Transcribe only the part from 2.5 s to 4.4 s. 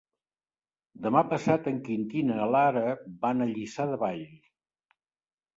Lara van a Lliçà de Vall.